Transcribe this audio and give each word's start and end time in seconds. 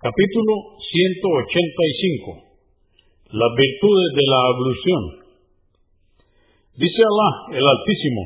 Capítulo 0.00 0.80
185. 0.80 2.32
Las 3.36 3.52
virtudes 3.52 4.10
de 4.16 4.24
la 4.32 4.40
ablución. 4.48 5.02
Dice 6.72 7.04
Alá, 7.04 7.60
el 7.60 7.60
Altísimo, 7.60 8.24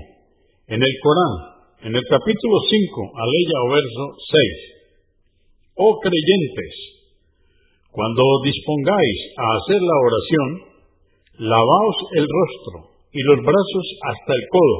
en 0.71 0.79
el 0.79 0.95
Corán, 1.02 1.34
en 1.82 1.92
el 1.98 2.04
capítulo 2.06 2.56
5, 2.62 3.10
aleya 3.18 3.58
o 3.58 3.68
verso 3.74 4.04
6. 4.22 5.82
Oh 5.82 5.98
creyentes, 5.98 6.74
cuando 7.91 8.22
os 8.22 8.41
dispongáis 8.46 9.18
a 9.34 9.45
hacer 9.59 9.82
la 9.82 9.98
oración, 9.98 10.48
lavaos 11.43 11.98
el 12.14 12.27
rostro 12.30 13.02
y 13.11 13.18
los 13.34 13.43
brazos 13.43 13.86
hasta 14.14 14.30
el 14.30 14.45
codo. 14.46 14.79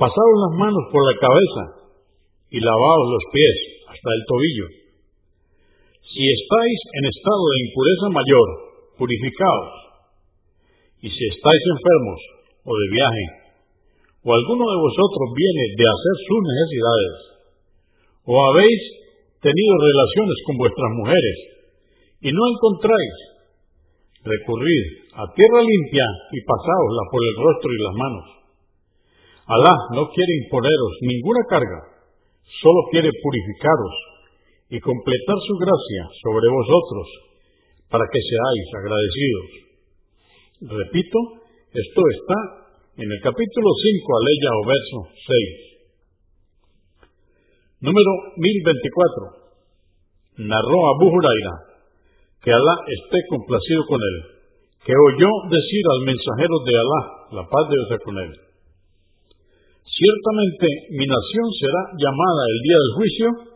Pasaos 0.00 0.36
las 0.40 0.56
manos 0.56 0.88
por 0.88 1.04
la 1.04 1.20
cabeza 1.20 1.92
y 2.48 2.64
lavaos 2.64 3.12
los 3.12 3.24
pies 3.28 3.56
hasta 3.92 4.08
el 4.08 4.24
tobillo. 4.24 4.79
Si 6.10 6.26
estáis 6.26 6.78
en 6.98 7.04
estado 7.06 7.44
de 7.54 7.58
impureza 7.70 8.06
mayor, 8.10 8.48
purificaos. 8.98 9.70
Y 11.00 11.08
si 11.08 11.22
estáis 11.30 11.62
enfermos 11.70 12.20
o 12.66 12.72
de 12.74 12.88
viaje, 12.90 13.26
o 14.26 14.28
alguno 14.34 14.64
de 14.74 14.78
vosotros 14.90 15.26
viene 15.38 15.64
de 15.78 15.86
hacer 15.86 16.16
sus 16.26 16.40
necesidades, 16.50 17.16
o 18.26 18.34
habéis 18.42 18.82
tenido 19.38 19.72
relaciones 19.78 20.38
con 20.50 20.54
vuestras 20.58 20.90
mujeres 20.98 21.36
y 22.26 22.28
no 22.34 22.42
encontráis, 22.58 23.16
recurrid 24.26 25.14
a 25.14 25.24
tierra 25.30 25.62
limpia 25.62 26.06
y 26.34 26.38
pasaosla 26.42 27.02
por 27.06 27.22
el 27.22 27.34
rostro 27.38 27.68
y 27.70 27.80
las 27.86 27.96
manos. 27.96 28.26
Alá 29.46 29.74
no 29.94 30.10
quiere 30.10 30.32
imponeros 30.42 30.92
ninguna 31.06 31.42
carga, 31.48 31.80
solo 32.60 32.80
quiere 32.90 33.08
purificaros 33.14 34.09
y 34.70 34.78
completar 34.78 35.34
su 35.46 35.54
gracia 35.58 36.02
sobre 36.22 36.46
vosotros 36.46 37.06
para 37.90 38.06
que 38.06 38.22
seáis 38.22 38.66
agradecidos. 38.78 39.66
Repito, 40.78 41.18
esto 41.74 42.00
está 42.14 42.38
en 43.02 43.10
el 43.10 43.18
capítulo 43.18 43.66
5, 43.66 44.14
aleya 44.14 44.50
o 44.54 44.62
verso 44.70 45.10
6. 45.26 47.82
Número 47.82 48.38
1024. 48.38 50.46
Narró 50.46 50.78
Abu 50.94 51.18
Huraira, 51.18 51.82
que 52.38 52.54
Alá 52.54 52.86
esté 52.86 53.18
complacido 53.28 53.82
con 53.90 53.98
él, 53.98 54.46
que 54.86 54.94
oyó 54.94 55.50
decir 55.50 55.82
al 55.90 56.06
mensajero 56.06 56.62
de 56.62 56.78
Alá, 56.78 57.02
la 57.42 57.44
paz 57.50 57.66
de 57.66 57.74
Dios 57.74 57.90
con 58.06 58.22
él. 58.22 58.30
Ciertamente 59.82 60.94
mi 60.94 61.10
nación 61.10 61.46
será 61.58 61.90
llamada 61.98 62.42
el 62.54 62.62
día 62.62 62.78
del 62.78 62.94
juicio 62.94 63.49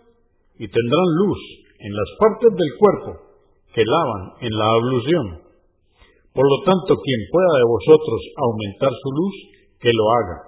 y 0.58 0.68
tendrán 0.68 1.08
luz 1.24 1.40
en 1.78 1.92
las 1.92 2.10
partes 2.18 2.50
del 2.54 2.72
cuerpo 2.78 3.10
que 3.74 3.84
lavan 3.84 4.22
en 4.40 4.52
la 4.54 4.68
ablución. 4.70 5.26
Por 6.32 6.46
lo 6.46 6.58
tanto, 6.64 6.94
quien 6.98 7.20
pueda 7.30 7.52
de 7.58 7.66
vosotros 7.66 8.20
aumentar 8.36 8.90
su 8.90 9.10
luz, 9.10 9.34
que 9.80 9.90
lo 9.92 10.04
haga. 10.10 10.38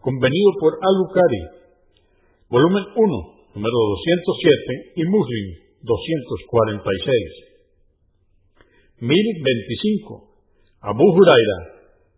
Convenido 0.00 0.50
por 0.58 0.72
Al-Bukhari, 0.80 1.42
volumen 2.48 2.84
1, 2.96 3.54
número 3.54 3.78
207 4.00 4.96
y 4.96 5.04
Muslim 5.04 5.46
246. 5.82 7.50
1025. 9.00 10.30
Abu 10.82 11.04
Huraira, 11.04 11.58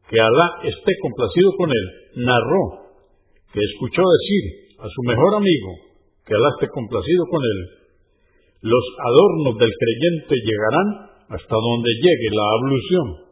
que 0.09 0.21
Alá 0.21 0.63
esté 0.63 0.93
complacido 1.03 1.51
con 1.59 1.71
él, 1.71 1.87
narró 2.23 2.95
que 3.53 3.61
escuchó 3.61 4.03
decir 4.03 4.77
a 4.79 4.89
su 4.89 5.03
mejor 5.03 5.35
amigo, 5.37 5.92
Alá 6.31 6.55
esté 6.55 6.71
complacido 6.71 7.27
con 7.27 7.43
él, 7.43 7.83
los 8.63 8.87
adornos 8.95 9.59
del 9.59 9.75
creyente 9.75 10.39
llegarán 10.39 11.19
hasta 11.35 11.57
donde 11.59 11.99
llegue 11.99 12.31
la 12.31 12.47
ablución. 12.47 13.27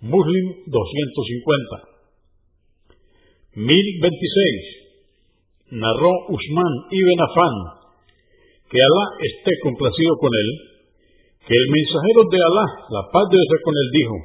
Muslim 0.00 0.64
250. 0.64 1.92
1026. 3.56 5.76
Narró 5.76 6.08
Usman 6.32 6.74
ibn 6.90 7.20
Afán, 7.20 7.54
que 8.70 8.78
Alá 8.80 9.04
esté 9.20 9.52
complacido 9.62 10.16
con 10.20 10.30
él, 10.32 10.48
que 11.44 11.52
el 11.52 11.68
mensajero 11.68 12.24
de 12.32 12.40
Alá, 12.40 12.66
la 12.96 13.04
paz 13.12 13.28
de 13.28 13.36
Dios 13.36 13.60
con 13.60 13.76
él, 13.76 13.92
dijo, 13.92 14.16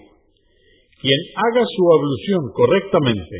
quien 1.01 1.21
haga 1.35 1.63
su 1.63 1.83
ablución 1.91 2.51
correctamente, 2.55 3.35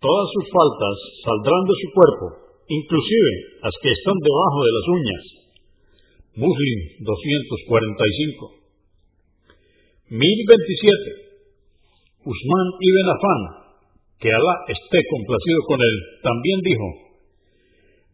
todas 0.00 0.28
sus 0.32 0.48
faltas 0.48 0.96
saldrán 1.24 1.64
de 1.68 1.76
su 1.76 1.88
cuerpo, 1.92 2.41
inclusive 2.68 3.30
las 3.62 3.74
que 3.82 3.90
están 3.90 4.18
debajo 4.18 4.58
de 4.62 4.72
las 4.72 4.86
uñas. 4.88 5.22
Muslim 6.36 6.78
245. 7.04 8.62
1027. 10.12 11.22
Usman 12.22 12.68
ibn 12.78 13.06
Afán, 13.10 13.42
que 14.20 14.30
Alá 14.30 14.54
esté 14.68 14.98
complacido 15.10 15.60
con 15.66 15.78
él, 15.82 15.96
también 16.22 16.58
dijo, 16.62 16.86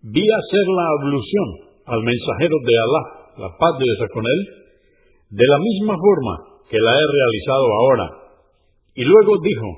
vi 0.08 0.24
hacer 0.24 0.66
la 0.72 0.86
ablución 0.96 1.48
al 1.84 2.00
mensajero 2.02 2.56
de 2.64 2.74
Alá, 2.78 3.02
la 3.44 3.50
paz 3.58 3.72
de 3.78 3.84
Dios 3.84 4.00
con 4.14 4.24
él, 4.24 4.40
de 5.30 5.46
la 5.46 5.58
misma 5.60 5.94
forma 6.00 6.34
que 6.70 6.78
la 6.80 6.92
he 6.96 7.06
realizado 7.06 7.66
ahora. 7.68 8.06
Y 8.94 9.04
luego 9.04 9.32
dijo, 9.44 9.68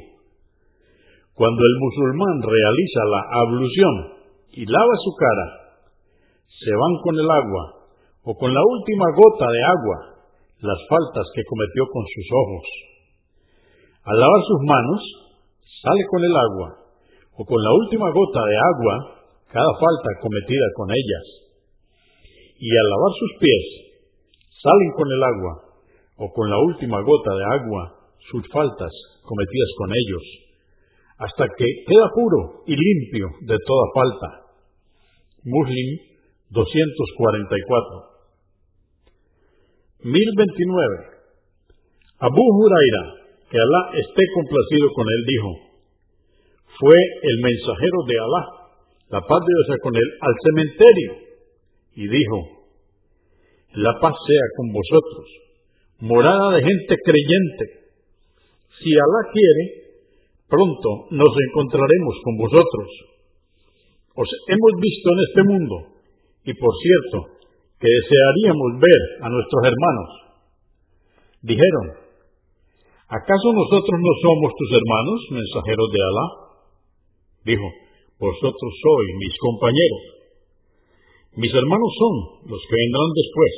cuando 1.34 1.66
el 1.66 1.74
musulmán 1.81 2.38
realiza 2.46 3.02
la 3.09 3.25
ablución 3.42 4.14
y 4.54 4.62
lava 4.66 4.96
su 5.02 5.09
cara, 5.18 5.74
se 6.50 6.72
van 6.74 6.98
con 7.02 7.18
el 7.18 7.30
agua 7.30 7.76
o 8.27 8.35
con 8.35 8.51
la 8.51 8.59
última 8.59 9.07
gota 9.15 9.47
de 9.47 9.61
agua 9.71 9.97
las 10.59 10.79
faltas 10.91 11.31
que 11.31 11.47
cometió 11.47 11.88
con 11.88 12.03
sus 12.11 12.27
ojos. 12.27 12.65
Al 14.03 14.19
lavar 14.19 14.41
sus 14.43 14.61
manos, 14.67 15.01
sale 15.63 16.03
con 16.11 16.21
el 16.27 16.35
agua 16.35 16.69
o 17.39 17.41
con 17.47 17.55
la 17.63 17.71
última 17.71 18.11
gota 18.11 18.41
de 18.43 18.57
agua 18.59 18.95
cada 19.47 19.71
falta 19.79 20.09
cometida 20.19 20.67
con 20.75 20.91
ellas. 20.91 21.25
Y 22.59 22.67
al 22.67 22.88
lavar 22.91 23.13
sus 23.15 23.31
pies, 23.39 23.65
salen 24.59 24.91
con 24.99 25.07
el 25.07 25.23
agua 25.23 25.53
o 26.19 26.25
con 26.35 26.51
la 26.51 26.59
última 26.67 26.99
gota 26.99 27.31
de 27.31 27.45
agua 27.63 28.11
sus 28.27 28.44
faltas 28.51 28.91
cometidas 29.23 29.71
con 29.79 29.89
ellos, 29.95 30.25
hasta 31.15 31.47
que 31.55 31.67
queda 31.88 32.07
puro 32.11 32.67
y 32.67 32.75
limpio 32.75 33.27
de 33.39 33.55
toda 33.55 33.85
falta. 33.95 34.29
Muslim 35.47 35.88
244. 36.51 38.16
1029. 40.07 41.19
Abu 42.19 42.40
Huraira, 42.40 43.03
que 43.51 43.57
Alá 43.59 43.81
esté 44.00 44.23
complacido 44.34 44.88
con 44.95 45.06
él, 45.06 45.22
dijo, 45.28 45.50
fue 46.79 46.97
el 47.23 47.35
mensajero 47.44 48.00
de 48.07 48.16
Alá, 48.16 48.44
la 49.09 49.22
paz 49.22 49.41
de 49.44 49.51
Dios 49.51 49.79
con 49.84 49.95
él, 49.95 50.07
al 50.22 50.35
cementerio 50.44 51.12
y 51.95 52.07
dijo, 52.07 52.38
la 53.73 53.94
paz 54.00 54.13
sea 54.13 54.45
con 54.56 54.68
vosotros, 54.72 55.25
morada 56.00 56.56
de 56.56 56.63
gente 56.63 56.95
creyente. 57.04 57.65
Si 58.80 58.94
Alá 58.94 59.21
quiere, 59.33 59.63
pronto 60.48 60.89
nos 61.12 61.33
encontraremos 61.50 62.15
con 62.24 62.38
vosotros. 62.38 62.88
Os 64.15 64.30
hemos 64.48 64.74
visto 64.80 65.07
en 65.12 65.19
este 65.27 65.44
mundo, 65.44 65.75
y 66.45 66.54
por 66.54 66.74
cierto, 66.81 67.37
que 67.77 67.85
desearíamos 67.85 68.71
ver 68.81 69.01
a 69.21 69.27
nuestros 69.29 69.62
hermanos. 69.62 70.09
Dijeron, 71.45 71.85
¿acaso 73.06 73.47
nosotros 73.53 73.97
no 74.01 74.13
somos 74.25 74.50
tus 74.57 74.71
hermanos, 74.74 75.19
mensajeros 75.29 75.89
de 75.94 76.01
Alá? 76.01 76.27
Dijo, 77.45 77.68
vosotros 78.18 78.71
sois 78.81 79.09
mis 79.21 79.35
compañeros. 79.38 80.03
Mis 81.38 81.53
hermanos 81.53 81.91
son 82.01 82.13
los 82.50 82.62
que 82.65 82.75
vendrán 82.81 83.09
después. 83.13 83.53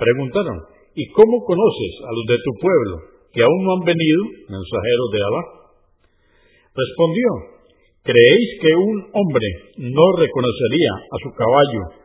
Preguntaron, 0.00 0.58
¿y 0.96 1.04
cómo 1.12 1.44
conoces 1.44 1.92
a 2.08 2.10
los 2.16 2.24
de 2.24 2.38
tu 2.40 2.52
pueblo 2.56 2.94
que 3.36 3.44
aún 3.44 3.60
no 3.68 3.70
han 3.76 3.84
venido, 3.84 4.20
mensajeros 4.48 5.08
de 5.12 5.20
Alá? 5.28 5.42
Respondió, 6.72 7.28
¿creéis 8.00 8.48
que 8.64 8.72
un 8.80 8.96
hombre 9.12 9.48
no 9.92 10.06
reconocería 10.16 10.92
a 11.04 11.16
su 11.20 11.30
caballo 11.36 12.01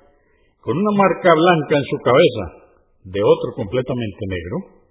con 0.67 0.75
una 0.75 0.91
marca 0.99 1.31
blanca 1.31 1.79
en 1.79 1.87
su 1.87 1.95
cabeza 2.03 2.43
de 3.07 3.23
otro 3.23 3.55
completamente 3.55 4.19
negro? 4.27 4.83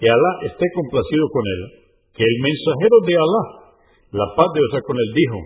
que 0.00 0.08
Alá 0.08 0.32
esté 0.48 0.64
complacido 0.72 1.28
con 1.28 1.44
él, 1.44 1.62
que 2.16 2.24
el 2.24 2.36
mensajero 2.40 2.96
de 3.04 3.14
Alá, 3.20 3.44
la 4.16 4.28
paz 4.32 4.48
de 4.56 4.60
Dios 4.64 4.82
con 4.88 4.96
él, 4.96 5.10
dijo, 5.12 5.38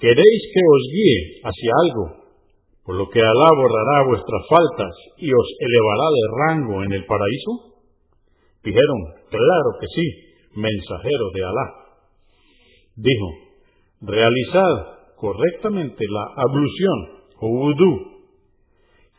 ¿queréis 0.00 0.42
que 0.48 0.62
os 0.64 0.82
guíe 0.88 1.18
hacia 1.44 1.72
algo, 1.84 2.04
por 2.88 2.94
lo 2.96 3.06
que 3.12 3.20
Alá 3.20 3.50
borrará 3.52 4.08
vuestras 4.08 4.42
faltas 4.48 4.94
y 5.20 5.28
os 5.28 5.48
elevará 5.60 6.08
de 6.08 6.24
rango 6.40 6.82
en 6.88 6.92
el 6.96 7.04
paraíso? 7.04 7.84
Dijeron, 8.64 8.98
claro 9.28 9.70
que 9.76 9.86
sí, 9.92 10.06
mensajero 10.56 11.28
de 11.34 11.44
Alá. 11.44 11.66
Dijo, 12.96 13.28
realizad 14.08 15.14
correctamente 15.16 16.06
la 16.08 16.24
ablución 16.32 16.98
o 17.40 17.48
vudú 17.48 18.18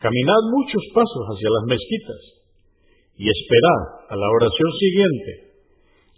Caminad 0.00 0.42
muchos 0.50 0.82
pasos 0.94 1.24
hacia 1.28 1.48
las 1.50 1.64
mezquitas 1.68 2.39
y 3.16 3.28
esperad 3.28 4.06
a 4.08 4.16
la 4.16 4.28
oración 4.30 4.70
siguiente, 4.78 5.30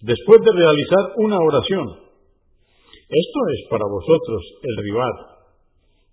después 0.02 0.40
de 0.40 0.52
realizar 0.52 1.12
una 1.16 1.38
oración. 1.38 1.86
Esto 3.12 3.40
es 3.52 3.68
para 3.68 3.84
vosotros 3.84 4.42
el 4.62 4.76
rival. 4.84 5.12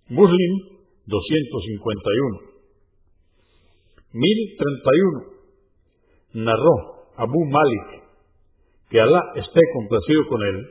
Muslim 0.09 0.79
251. 1.05 2.49
1031. 4.11 5.39
Narró 6.33 6.99
Abu 7.15 7.45
Malik, 7.45 8.03
que 8.89 8.99
Alá 8.99 9.21
esté 9.35 9.61
complacido 9.73 10.27
con 10.27 10.43
él, 10.43 10.65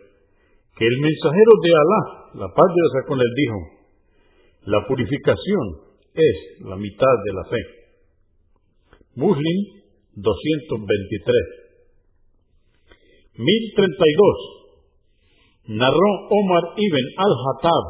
que 0.76 0.86
el 0.86 0.98
mensajero 1.00 1.52
de 1.62 1.70
Alá, 1.70 2.02
la 2.34 2.48
paz 2.54 2.66
de 2.68 2.74
Dios 2.74 3.06
con 3.06 3.20
él, 3.20 3.32
dijo, 3.34 3.78
la 4.66 4.86
purificación 4.86 5.88
es 6.14 6.60
la 6.60 6.76
mitad 6.76 7.14
de 7.24 7.32
la 7.32 7.44
fe. 7.44 7.62
Muslim 9.14 9.78
223. 10.22 11.34
1032. 13.38 15.78
Narró 15.78 16.10
Omar 16.30 16.64
ibn 16.76 17.04
al-Hattab, 17.16 17.84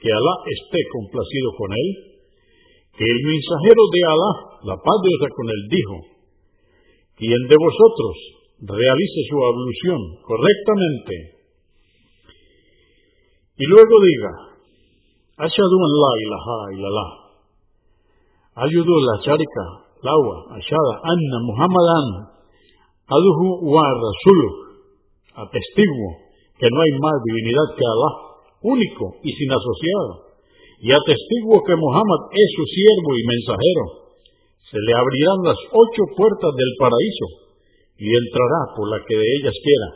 que 0.00 0.10
Alá 0.10 0.34
esté 0.48 0.78
complacido 0.90 1.52
con 1.58 1.72
él, 1.72 1.96
que 2.98 3.04
el 3.04 3.22
mensajero 3.22 3.82
de 3.92 4.04
Alá, 4.08 4.32
la 4.64 4.76
paz 4.76 5.00
de 5.02 5.08
Dios 5.08 5.30
con 5.30 5.48
él, 5.48 5.68
dijo, 5.68 6.00
quien 7.16 7.46
de 7.46 7.56
vosotros 7.60 8.16
realice 8.62 9.22
su 9.28 9.36
ablución 9.38 10.16
correctamente 10.22 11.42
y 13.62 13.66
luego 13.66 13.94
diga, 14.00 14.32
Ashadu 15.36 15.76
an 15.86 15.92
la 16.02 16.12
ilaha 16.24 16.58
illallah 16.74 17.10
la 18.56 19.16
charika, 19.22 19.64
lawa, 20.02 20.36
ashada, 20.58 20.94
anna, 21.02 21.36
muhammadan, 21.46 22.08
aduhu 23.06 23.62
wa 23.70 23.86
rasulu, 23.86 24.48
atestiguo 25.46 26.22
que 26.58 26.70
no 26.70 26.78
hay 26.78 26.92
más 27.02 27.16
divinidad 27.26 27.68
que 27.74 27.82
Alá, 27.86 28.10
único 28.62 29.18
y 29.22 29.30
sin 29.34 29.50
asociado, 29.50 30.30
y 30.78 30.90
atestiguo 30.94 31.58
que 31.62 31.74
Muhammad 31.74 32.30
es 32.34 32.48
su 32.54 32.64
siervo 32.66 33.10
y 33.18 33.22
mensajero. 33.26 33.84
Se 34.70 34.78
le 34.78 34.92
abrirán 34.94 35.40
las 35.46 35.58
ocho 35.70 36.02
puertas 36.16 36.52
del 36.54 36.72
paraíso 36.78 37.26
y 37.98 38.06
entrará 38.10 38.60
por 38.74 38.90
la 38.90 38.98
que 39.02 39.14
de 39.14 39.28
ellas 39.38 39.56
quiera. 39.62 39.88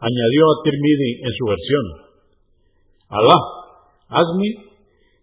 Añadió 0.00 0.42
a 0.48 0.60
Tirmidhi 0.64 1.12
en 1.24 1.32
su 1.36 1.44
versión, 1.44 1.84
Alá, 3.10 3.38
hazme 4.08 4.48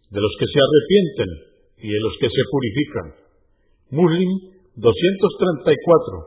de 0.09 0.19
los 0.21 0.33
que 0.37 0.47
se 0.49 0.59
arrepienten 0.59 1.29
y 1.77 1.87
de 1.93 1.99
los 2.01 2.13
que 2.19 2.29
se 2.29 2.43
purifican. 2.49 3.26
Muslim 3.91 4.31
234, 4.75 6.23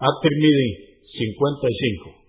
At-Tirmidhi 0.00 0.70
55. 1.12 2.21